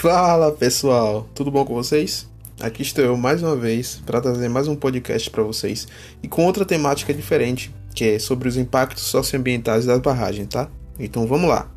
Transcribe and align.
Fala 0.00 0.50
pessoal, 0.50 1.28
tudo 1.34 1.50
bom 1.50 1.62
com 1.62 1.74
vocês? 1.74 2.26
Aqui 2.58 2.80
estou 2.80 3.04
eu 3.04 3.18
mais 3.18 3.42
uma 3.42 3.54
vez 3.54 4.00
para 4.06 4.18
trazer 4.18 4.48
mais 4.48 4.66
um 4.66 4.74
podcast 4.74 5.28
para 5.28 5.42
vocês 5.42 5.86
e 6.22 6.26
com 6.26 6.46
outra 6.46 6.64
temática 6.64 7.12
diferente, 7.12 7.70
que 7.94 8.04
é 8.04 8.18
sobre 8.18 8.48
os 8.48 8.56
impactos 8.56 9.02
socioambientais 9.02 9.84
das 9.84 10.00
barragens, 10.00 10.48
tá? 10.48 10.70
Então 10.98 11.26
vamos 11.26 11.50
lá. 11.50 11.70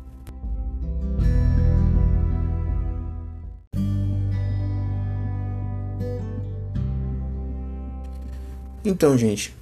Então, 8.82 9.18
gente, 9.18 9.54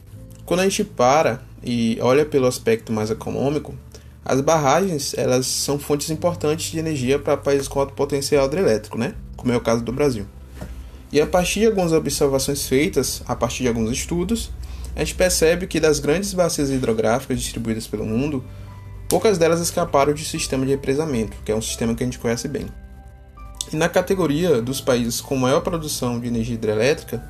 quando 0.47 0.61
a 0.61 0.63
gente 0.63 0.85
para 0.85 1.43
e 1.65 1.99
olha 2.01 2.25
pelo 2.25 2.47
aspecto 2.47 2.93
mais 2.93 3.11
econômico, 3.11 3.75
as 4.25 4.41
barragens 4.41 5.15
elas 5.17 5.47
são 5.47 5.79
fontes 5.79 6.11
importantes 6.11 6.71
de 6.71 6.79
energia 6.79 7.19
para 7.19 7.37
países 7.37 7.67
com 7.67 7.81
alto 7.81 7.95
potencial 7.95 8.47
hidrelétrico, 8.47 8.97
né? 8.97 9.15
como 9.37 9.53
é 9.53 9.57
o 9.57 9.61
caso 9.61 9.83
do 9.83 9.93
Brasil. 9.93 10.27
E 11.11 11.21
a 11.21 11.27
partir 11.27 11.61
de 11.61 11.67
algumas 11.67 11.93
observações 11.93 12.67
feitas, 12.67 13.23
a 13.27 13.35
partir 13.35 13.65
de 13.65 13.69
alguns 13.69 13.91
estudos, 13.91 14.51
a 14.95 15.01
gente 15.01 15.15
percebe 15.15 15.67
que 15.67 15.81
das 15.81 15.99
grandes 15.99 16.33
bacias 16.33 16.71
hidrográficas 16.71 17.41
distribuídas 17.41 17.87
pelo 17.87 18.07
mundo, 18.07 18.45
poucas 19.09 19.37
delas 19.37 19.61
escaparam 19.61 20.15
de 20.15 20.25
sistema 20.25 20.65
de 20.65 20.71
represamento, 20.71 21.37
que 21.45 21.51
é 21.51 21.55
um 21.55 21.61
sistema 21.61 21.95
que 21.95 22.03
a 22.03 22.07
gente 22.07 22.19
conhece 22.19 22.47
bem. 22.47 22.67
E 23.73 23.77
na 23.77 23.89
categoria 23.89 24.63
dos 24.63 24.81
países 24.81 25.21
com 25.21 25.37
maior 25.37 25.61
produção 25.61 26.21
de 26.21 26.29
energia 26.29 26.55
hidrelétrica, 26.55 27.23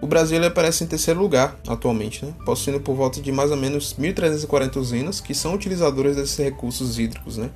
o 0.00 0.06
Brasil 0.06 0.42
aparece 0.44 0.82
em 0.82 0.86
terceiro 0.86 1.20
lugar 1.20 1.58
atualmente, 1.68 2.24
né? 2.24 2.32
possuindo 2.44 2.80
por 2.80 2.94
volta 2.94 3.20
de 3.20 3.30
mais 3.30 3.50
ou 3.50 3.56
menos 3.56 3.94
1.340 3.94 4.76
usinas 4.76 5.20
que 5.20 5.34
são 5.34 5.54
utilizadoras 5.54 6.16
desses 6.16 6.38
recursos 6.38 6.98
hídricos 6.98 7.36
né? 7.36 7.50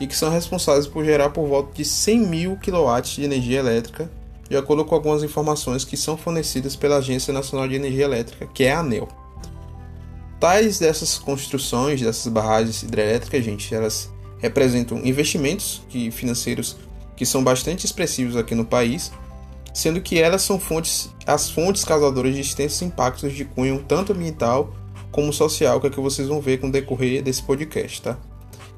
e 0.00 0.06
que 0.06 0.14
são 0.14 0.30
responsáveis 0.30 0.86
por 0.86 1.04
gerar 1.04 1.30
por 1.30 1.48
volta 1.48 1.74
de 1.74 1.84
100 1.84 2.20
mil 2.20 2.56
kW 2.56 3.02
de 3.02 3.24
energia 3.24 3.58
elétrica, 3.58 4.08
de 4.48 4.56
acordo 4.56 4.84
com 4.84 4.94
algumas 4.94 5.24
informações 5.24 5.84
que 5.84 5.96
são 5.96 6.16
fornecidas 6.16 6.76
pela 6.76 6.98
Agência 6.98 7.32
Nacional 7.32 7.66
de 7.66 7.74
Energia 7.74 8.04
Elétrica, 8.04 8.46
que 8.46 8.64
é 8.64 8.72
a 8.72 8.78
ANEL. 8.78 9.08
Tais 10.38 10.78
dessas 10.78 11.18
construções, 11.18 12.00
dessas 12.00 12.32
barragens 12.32 12.84
hidrelétricas, 12.84 13.44
gente, 13.44 13.74
elas 13.74 14.08
representam 14.38 15.04
investimentos 15.04 15.82
financeiros 16.12 16.76
que 17.16 17.26
são 17.26 17.42
bastante 17.42 17.84
expressivos 17.84 18.36
aqui 18.36 18.54
no 18.54 18.64
país 18.64 19.10
sendo 19.78 20.00
que 20.00 20.18
elas 20.18 20.42
são 20.42 20.58
fontes, 20.58 21.08
as 21.24 21.48
fontes 21.48 21.84
causadoras 21.84 22.34
de 22.34 22.40
extensos 22.40 22.82
impactos 22.82 23.32
de 23.32 23.44
cunho 23.44 23.84
tanto 23.86 24.12
ambiental 24.12 24.74
como 25.12 25.32
social, 25.32 25.80
que 25.80 25.86
é 25.86 25.90
que 25.90 26.00
vocês 26.00 26.26
vão 26.26 26.40
ver 26.40 26.58
com 26.58 26.66
o 26.66 26.72
decorrer 26.72 27.22
desse 27.22 27.40
podcast, 27.40 28.02
tá? 28.02 28.18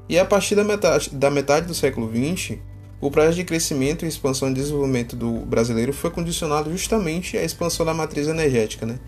E 0.07 0.19
a 0.19 0.23
partir 0.23 0.53
da 0.53 0.63
metade, 0.63 1.09
da 1.09 1.31
metade 1.31 1.65
do 1.65 1.73
século 1.73 2.07
XX, 2.07 2.59
o 3.01 3.09
processo 3.09 3.37
de 3.37 3.43
crescimento 3.43 4.05
expansão 4.05 4.51
e 4.51 4.53
desenvolvimento 4.53 5.15
do 5.15 5.39
brasileiro 5.39 5.91
foi 5.91 6.11
condicionado 6.11 6.69
justamente 6.69 7.35
à 7.35 7.43
expansão 7.43 7.83
da 7.83 7.95
matriz 7.95 8.27
energética, 8.27 8.85
né? 8.85 8.99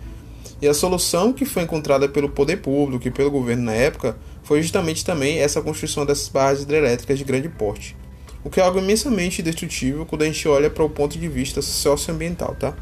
E 0.59 0.67
a 0.67 0.73
solução 0.73 1.31
que 1.31 1.45
foi 1.45 1.61
encontrada 1.61 2.09
pelo 2.09 2.27
poder 2.27 2.57
público 2.57 3.07
e 3.07 3.11
pelo 3.11 3.29
governo 3.29 3.65
na 3.65 3.73
época 3.73 4.17
foi 4.41 4.63
justamente 4.63 5.05
também 5.05 5.37
essa 5.37 5.61
construção 5.61 6.07
dessas 6.07 6.27
barras 6.27 6.63
hidrelétricas 6.63 7.19
de 7.19 7.23
grande 7.23 7.49
porte 7.49 7.95
o 8.43 8.49
que 8.49 8.59
é 8.59 8.63
algo 8.63 8.79
imensamente 8.79 9.41
destrutivo 9.41 10.05
quando 10.05 10.23
a 10.23 10.25
gente 10.25 10.47
olha 10.47 10.69
para 10.69 10.83
o 10.83 10.89
ponto 10.89 11.17
de 11.17 11.27
vista 11.27 11.61
socioambiental, 11.61 12.55
tá? 12.55 12.75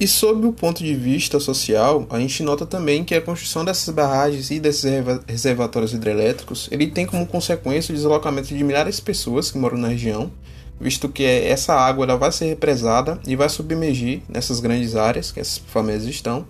E 0.00 0.08
sob 0.08 0.46
o 0.46 0.52
ponto 0.52 0.82
de 0.82 0.94
vista 0.94 1.38
social, 1.38 2.06
a 2.08 2.18
gente 2.18 2.42
nota 2.42 2.64
também 2.64 3.04
que 3.04 3.14
a 3.14 3.20
construção 3.20 3.62
dessas 3.62 3.94
barragens 3.94 4.50
e 4.50 4.58
desses 4.58 4.90
reservatórios 5.28 5.92
hidrelétricos, 5.92 6.70
ele 6.72 6.86
tem 6.86 7.04
como 7.04 7.26
consequência 7.26 7.92
o 7.92 7.94
deslocamento 7.94 8.48
de 8.48 8.64
milhares 8.64 8.96
de 8.96 9.02
pessoas 9.02 9.50
que 9.50 9.58
moram 9.58 9.76
na 9.76 9.88
região, 9.88 10.32
visto 10.80 11.08
que 11.08 11.22
essa 11.22 11.74
água 11.74 12.04
ela 12.04 12.16
vai 12.16 12.32
ser 12.32 12.46
represada 12.46 13.20
e 13.26 13.36
vai 13.36 13.48
submergir 13.48 14.22
nessas 14.28 14.60
grandes 14.60 14.96
áreas 14.96 15.30
que 15.30 15.38
essas 15.38 15.58
famílias 15.58 16.04
estão, 16.04 16.46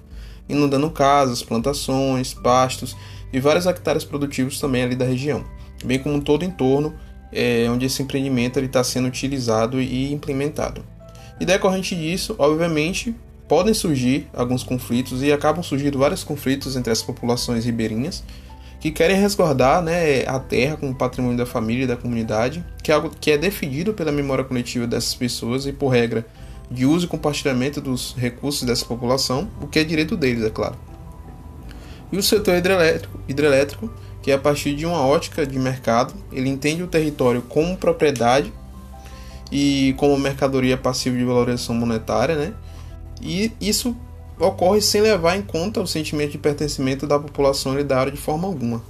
inundando 0.48 0.90
casas, 0.90 1.42
plantações, 1.42 2.32
pastos 2.32 2.96
e 3.32 3.40
vários 3.40 3.66
hectares 3.66 4.04
produtivos 4.04 4.60
também 4.60 4.82
ali 4.82 4.94
da 4.94 5.04
região, 5.04 5.44
bem 5.84 5.98
como 5.98 6.20
todo 6.20 6.42
o 6.42 6.44
entorno 6.44 6.94
é, 7.32 7.66
onde 7.70 7.86
esse 7.86 8.02
empreendimento 8.02 8.58
está 8.60 8.82
sendo 8.84 9.08
utilizado 9.08 9.80
e 9.80 10.12
implementado. 10.12 10.84
E 11.40 11.44
decorrente 11.44 11.94
disso, 11.94 12.34
obviamente, 12.38 13.14
podem 13.48 13.74
surgir 13.74 14.28
alguns 14.32 14.62
conflitos 14.62 15.22
e 15.22 15.32
acabam 15.32 15.62
surgindo 15.62 15.98
vários 15.98 16.22
conflitos 16.22 16.76
entre 16.76 16.92
as 16.92 17.02
populações 17.02 17.64
ribeirinhas 17.64 18.22
que 18.80 18.90
querem 18.90 19.16
resguardar 19.20 19.82
né, 19.82 20.26
a 20.26 20.38
terra 20.38 20.76
como 20.76 20.94
patrimônio 20.94 21.36
da 21.36 21.46
família 21.46 21.84
e 21.84 21.86
da 21.86 21.96
comunidade, 21.96 22.64
que 22.82 22.90
é 22.90 22.94
algo 22.94 23.10
que 23.10 23.30
é 23.30 23.36
defendido 23.38 23.92
pela 23.92 24.10
memória 24.10 24.42
coletiva 24.42 24.86
dessas 24.86 25.14
pessoas 25.14 25.66
e, 25.66 25.72
por 25.72 25.88
regra, 25.88 26.24
de 26.70 26.86
uso 26.86 27.06
e 27.06 27.08
compartilhamento 27.08 27.80
dos 27.80 28.14
recursos 28.16 28.62
dessa 28.62 28.86
população, 28.86 29.48
o 29.60 29.66
que 29.66 29.78
é 29.78 29.84
direito 29.84 30.16
deles, 30.16 30.44
é 30.44 30.50
claro. 30.50 30.76
E 32.10 32.16
o 32.16 32.22
setor 32.22 32.56
hidrelétrico, 32.56 33.20
hidrelétrico 33.28 33.90
que 34.22 34.30
é 34.30 34.34
a 34.34 34.38
partir 34.38 34.74
de 34.74 34.84
uma 34.84 35.06
ótica 35.06 35.46
de 35.46 35.58
mercado, 35.58 36.14
ele 36.30 36.48
entende 36.48 36.82
o 36.82 36.86
território 36.86 37.42
como 37.42 37.76
propriedade 37.76 38.52
e 39.50 39.94
como 39.96 40.16
mercadoria 40.18 40.76
passiva 40.76 41.16
de 41.16 41.24
valorização 41.24 41.74
monetária, 41.74 42.36
né? 42.36 42.52
E 43.20 43.52
isso 43.60 43.96
ocorre 44.40 44.80
sem 44.80 45.02
levar 45.02 45.36
em 45.36 45.42
conta 45.42 45.80
o 45.80 45.86
sentimento 45.86 46.32
de 46.32 46.38
pertencimento 46.38 47.06
da 47.06 47.18
população 47.18 47.72
área 47.72 48.10
de 48.10 48.18
forma 48.18 48.48
alguma. 48.48 48.82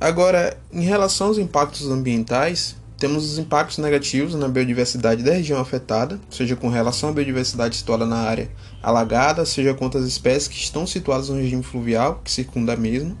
Agora, 0.00 0.58
em 0.72 0.82
relação 0.82 1.28
aos 1.28 1.38
impactos 1.38 1.88
ambientais, 1.88 2.74
temos 2.98 3.24
os 3.24 3.38
impactos 3.38 3.78
negativos 3.78 4.34
na 4.34 4.48
biodiversidade 4.48 5.22
da 5.22 5.32
região 5.32 5.60
afetada, 5.60 6.20
seja 6.28 6.56
com 6.56 6.68
relação 6.68 7.10
à 7.10 7.12
biodiversidade 7.12 7.76
situada 7.76 8.04
na 8.04 8.16
área 8.16 8.50
alagada, 8.82 9.46
seja 9.46 9.74
quanto 9.74 9.98
às 9.98 10.04
espécies 10.04 10.48
que 10.48 10.56
estão 10.56 10.86
situadas 10.88 11.28
no 11.28 11.36
regime 11.36 11.62
fluvial 11.62 12.20
que 12.24 12.32
circunda 12.32 12.72
a 12.72 12.76
mesma, 12.76 13.16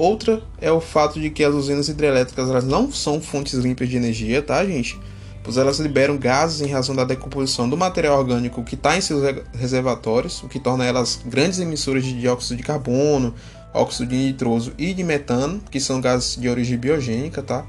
Outra 0.00 0.42
é 0.62 0.72
o 0.72 0.80
fato 0.80 1.20
de 1.20 1.28
que 1.28 1.44
as 1.44 1.52
usinas 1.52 1.90
hidrelétricas 1.90 2.48
elas 2.48 2.64
não 2.64 2.90
são 2.90 3.20
fontes 3.20 3.52
limpas 3.52 3.86
de 3.86 3.98
energia, 3.98 4.40
tá, 4.40 4.64
gente? 4.64 4.98
Pois 5.44 5.58
elas 5.58 5.78
liberam 5.78 6.16
gases 6.16 6.62
em 6.62 6.72
razão 6.72 6.96
da 6.96 7.04
decomposição 7.04 7.68
do 7.68 7.76
material 7.76 8.18
orgânico 8.18 8.64
que 8.64 8.76
está 8.76 8.96
em 8.96 9.02
seus 9.02 9.22
reservatórios, 9.52 10.42
o 10.42 10.48
que 10.48 10.58
torna 10.58 10.86
elas 10.86 11.20
grandes 11.26 11.58
emissoras 11.58 12.02
de 12.02 12.18
dióxido 12.18 12.56
de 12.56 12.62
carbono, 12.62 13.34
óxido 13.74 14.08
de 14.08 14.16
nitroso 14.16 14.72
e 14.78 14.94
de 14.94 15.04
metano, 15.04 15.60
que 15.70 15.78
são 15.78 16.00
gases 16.00 16.34
de 16.40 16.48
origem 16.48 16.78
biogênica, 16.78 17.42
tá? 17.42 17.66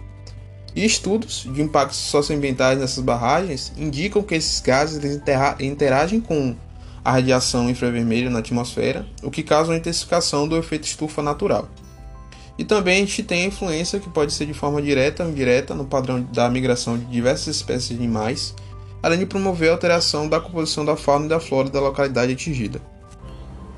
E 0.74 0.86
estudos 0.86 1.46
de 1.54 1.62
impactos 1.62 1.98
socioambientais 1.98 2.80
nessas 2.80 3.04
barragens 3.04 3.74
indicam 3.78 4.24
que 4.24 4.36
esses 4.36 4.62
gases 4.62 5.22
interagem 5.60 6.22
com 6.22 6.56
a 7.04 7.12
radiação 7.12 7.70
infravermelha 7.70 8.30
na 8.30 8.40
atmosfera, 8.40 9.06
o 9.22 9.30
que 9.30 9.44
causa 9.44 9.72
uma 9.72 9.78
intensificação 9.78 10.48
do 10.48 10.56
efeito 10.56 10.86
estufa 10.86 11.22
natural. 11.22 11.68
E 12.58 12.64
também 12.64 12.98
a 12.98 13.00
gente 13.00 13.24
tem 13.24 13.44
a 13.44 13.48
influência 13.48 14.00
que 14.00 14.10
pode 14.10 14.34
ser 14.34 14.46
de 14.46 14.54
forma 14.54 14.82
direta 14.82 15.24
ou 15.24 15.30
indireta 15.30 15.74
no 15.74 15.86
padrão 15.86 16.22
da 16.34 16.50
migração 16.50 16.98
de 16.98 17.06
diversas 17.06 17.56
espécies 17.56 17.90
de 17.90 17.96
animais, 17.96 18.54
além 19.02 19.20
de 19.20 19.26
promover 19.26 19.70
a 19.70 19.74
alteração 19.74 20.28
da 20.28 20.40
composição 20.40 20.86
da 20.86 20.96
fauna 20.96 21.26
e 21.26 21.30
da 21.30 21.40
flora 21.40 21.70
da 21.70 21.80
localidade 21.80 22.34
atingida. 22.34 22.82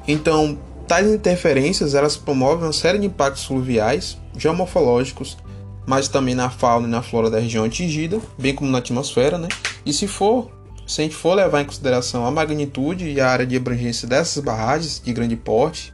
Então, 0.07 0.57
tais 0.87 1.07
interferências 1.07 1.95
elas 1.95 2.17
promovem 2.17 2.65
uma 2.65 2.73
série 2.73 2.99
de 2.99 3.05
impactos 3.05 3.45
fluviais, 3.45 4.17
geomorfológicos, 4.37 5.37
mas 5.85 6.07
também 6.07 6.35
na 6.35 6.49
fauna 6.49 6.87
e 6.87 6.91
na 6.91 7.01
flora 7.01 7.29
da 7.29 7.39
região 7.39 7.63
atingida, 7.63 8.19
bem 8.37 8.53
como 8.53 8.71
na 8.71 8.79
atmosfera, 8.79 9.37
né? 9.37 9.47
E 9.85 9.93
se 9.93 10.07
for, 10.07 10.51
se 10.85 11.01
a 11.01 11.03
gente 11.03 11.15
for 11.15 11.33
levar 11.35 11.61
em 11.61 11.65
consideração 11.65 12.25
a 12.25 12.31
magnitude 12.31 13.09
e 13.09 13.19
a 13.19 13.29
área 13.29 13.45
de 13.45 13.55
abrangência 13.55 14.07
dessas 14.07 14.43
barragens 14.43 15.01
de 15.03 15.13
grande 15.13 15.35
porte, 15.35 15.93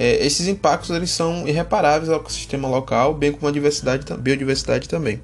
é, 0.00 0.24
esses 0.24 0.46
impactos 0.46 0.90
eles 0.90 1.10
são 1.10 1.48
irreparáveis 1.48 2.08
ao 2.08 2.20
ecossistema 2.20 2.68
local, 2.68 3.14
bem 3.14 3.32
como 3.32 3.48
a 3.48 3.50
diversidade, 3.50 4.04
biodiversidade 4.18 4.88
também. 4.88 5.20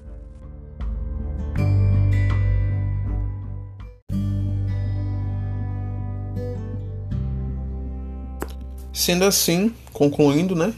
Sendo 8.93 9.25
assim, 9.25 9.73
concluindo, 9.93 10.57
né, 10.57 10.75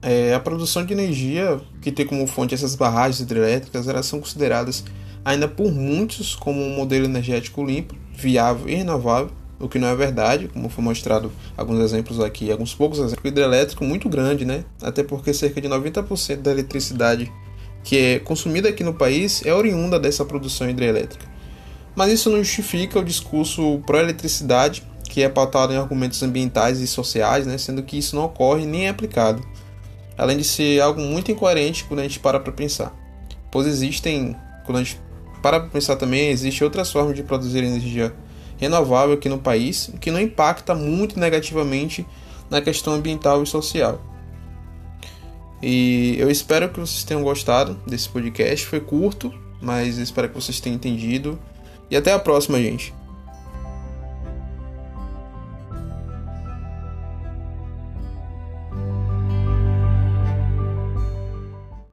é, 0.00 0.32
a 0.32 0.40
produção 0.40 0.86
de 0.86 0.94
energia 0.94 1.60
que 1.82 1.92
tem 1.92 2.06
como 2.06 2.26
fonte 2.26 2.54
essas 2.54 2.74
barragens 2.74 3.20
hidrelétricas, 3.20 3.86
elas 3.86 4.06
são 4.06 4.18
consideradas 4.18 4.82
ainda 5.22 5.46
por 5.46 5.70
muitos 5.70 6.34
como 6.34 6.62
um 6.62 6.74
modelo 6.74 7.04
energético 7.04 7.62
limpo, 7.62 7.94
viável 8.14 8.66
e 8.66 8.74
renovável, 8.76 9.30
o 9.58 9.68
que 9.68 9.78
não 9.78 9.88
é 9.88 9.96
verdade, 9.96 10.48
como 10.48 10.68
foi 10.68 10.84
mostrado 10.84 11.32
alguns 11.56 11.80
exemplos 11.80 12.20
aqui, 12.20 12.50
alguns 12.50 12.74
poucos 12.74 12.98
exemplos, 12.98 13.24
hidrelétrico 13.24 13.84
muito 13.84 14.08
grande, 14.08 14.44
né? 14.44 14.64
Até 14.82 15.02
porque 15.02 15.32
cerca 15.32 15.60
de 15.60 15.68
90% 15.68 16.36
da 16.36 16.50
eletricidade 16.50 17.32
que 17.82 17.96
é 17.96 18.18
consumida 18.18 18.68
aqui 18.68 18.82
no 18.82 18.92
país 18.92 19.44
é 19.46 19.54
oriunda 19.54 19.98
dessa 19.98 20.24
produção 20.24 20.68
hidrelétrica. 20.68 21.24
Mas 21.94 22.12
isso 22.12 22.28
não 22.28 22.38
justifica 22.38 22.98
o 22.98 23.04
discurso 23.04 23.80
pró-eletricidade, 23.86 24.82
que 25.04 25.22
é 25.22 25.28
pautado 25.28 25.72
em 25.72 25.76
argumentos 25.76 26.22
ambientais 26.22 26.80
e 26.80 26.86
sociais, 26.86 27.46
né, 27.46 27.56
sendo 27.56 27.82
que 27.82 27.96
isso 27.96 28.16
não 28.16 28.24
ocorre 28.24 28.66
nem 28.66 28.86
é 28.86 28.88
aplicado. 28.88 29.42
Além 30.18 30.36
de 30.36 30.44
ser 30.44 30.80
algo 30.80 31.00
muito 31.00 31.30
incoerente 31.30 31.84
quando 31.84 32.00
a 32.00 32.02
gente 32.02 32.18
para 32.18 32.40
para 32.40 32.52
pensar. 32.52 32.94
Pois 33.50 33.66
existem, 33.66 34.36
quando 34.64 34.78
a 34.78 34.82
gente 34.82 35.00
para 35.40 35.60
para 35.60 35.70
pensar 35.70 35.96
também, 35.96 36.28
existem 36.28 36.64
outras 36.64 36.90
formas 36.90 37.14
de 37.14 37.22
produzir 37.22 37.58
energia 37.58 38.12
renovável 38.56 39.14
aqui 39.14 39.28
no 39.28 39.38
país, 39.38 39.90
que 40.00 40.10
não 40.10 40.20
impacta 40.20 40.74
muito 40.74 41.18
negativamente 41.18 42.06
na 42.50 42.60
questão 42.60 42.94
ambiental 42.94 43.42
e 43.42 43.46
social. 43.46 44.00
E 45.62 46.16
eu 46.18 46.30
espero 46.30 46.68
que 46.68 46.78
vocês 46.78 47.02
tenham 47.04 47.22
gostado 47.22 47.78
desse 47.86 48.08
podcast. 48.08 48.66
Foi 48.66 48.80
curto, 48.80 49.32
mas 49.60 49.98
espero 49.98 50.28
que 50.28 50.34
vocês 50.34 50.60
tenham 50.60 50.76
entendido. 50.76 51.38
E 51.90 51.96
até 51.96 52.12
a 52.12 52.18
próxima, 52.18 52.58
gente. 52.58 52.92